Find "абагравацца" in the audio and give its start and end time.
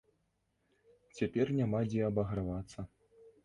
2.09-2.79